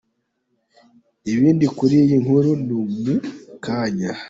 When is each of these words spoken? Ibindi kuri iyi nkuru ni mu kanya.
Ibindi 1.33 1.65
kuri 1.77 1.95
iyi 2.03 2.17
nkuru 2.23 2.49
ni 2.65 2.75
mu 3.01 3.15
kanya. 3.65 4.11